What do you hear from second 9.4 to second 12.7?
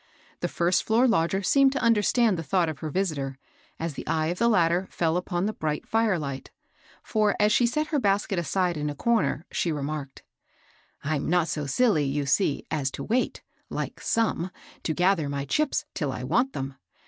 she remarked, —*^ I'm not so siUy, yon see,